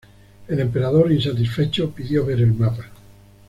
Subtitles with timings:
[0.47, 2.85] El emperador, insatisfecho, pidió ver el mapa.